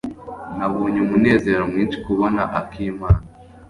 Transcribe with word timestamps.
Nabonye 0.57 0.99
umunezero 1.05 1.61
mwinshi 1.71 1.97
kubona 2.05 2.41
akimana. 2.59 3.21